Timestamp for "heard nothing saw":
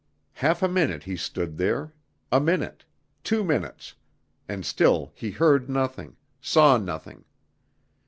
5.29-6.77